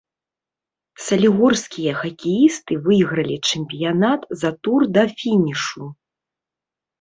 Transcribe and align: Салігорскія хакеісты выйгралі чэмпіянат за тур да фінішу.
Салігорскія 1.07 1.93
хакеісты 1.99 2.73
выйгралі 2.87 3.37
чэмпіянат 3.51 4.21
за 4.41 4.51
тур 4.69 4.81
да 4.97 5.03
фінішу. 5.21 5.83